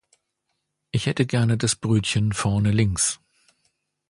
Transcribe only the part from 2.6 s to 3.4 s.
links.